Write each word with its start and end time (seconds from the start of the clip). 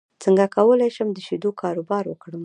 څنګه 0.23 0.45
کولی 0.55 0.89
شم 0.95 1.07
د 1.13 1.17
شیدو 1.27 1.49
کاروبار 1.61 2.03
وکړم 2.07 2.39